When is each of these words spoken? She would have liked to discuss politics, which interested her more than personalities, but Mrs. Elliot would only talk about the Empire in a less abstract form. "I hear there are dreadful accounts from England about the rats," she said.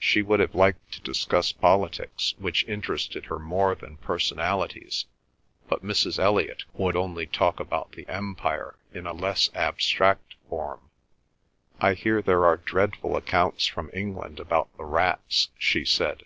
She 0.00 0.22
would 0.22 0.40
have 0.40 0.56
liked 0.56 0.90
to 0.90 1.00
discuss 1.00 1.52
politics, 1.52 2.34
which 2.36 2.64
interested 2.64 3.26
her 3.26 3.38
more 3.38 3.76
than 3.76 3.96
personalities, 3.98 5.04
but 5.68 5.84
Mrs. 5.84 6.18
Elliot 6.18 6.64
would 6.72 6.96
only 6.96 7.26
talk 7.28 7.60
about 7.60 7.92
the 7.92 8.08
Empire 8.08 8.74
in 8.92 9.06
a 9.06 9.12
less 9.12 9.48
abstract 9.54 10.34
form. 10.48 10.90
"I 11.80 11.94
hear 11.94 12.20
there 12.22 12.44
are 12.44 12.56
dreadful 12.56 13.16
accounts 13.16 13.68
from 13.68 13.88
England 13.94 14.40
about 14.40 14.76
the 14.76 14.84
rats," 14.84 15.50
she 15.56 15.84
said. 15.84 16.24